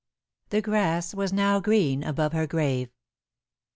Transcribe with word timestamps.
The 0.49 0.63
grass 0.63 1.13
was 1.13 1.31
now 1.31 1.59
green 1.59 2.01
above 2.01 2.33
her 2.33 2.47
grave. 2.47 2.89